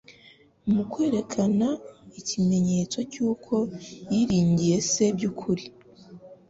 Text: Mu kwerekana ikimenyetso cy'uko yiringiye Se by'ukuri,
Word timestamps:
Mu 0.73 0.83
kwerekana 0.91 1.67
ikimenyetso 2.19 2.99
cy'uko 3.11 3.53
yiringiye 4.13 4.75
Se 4.91 5.05
by'ukuri, 5.15 5.63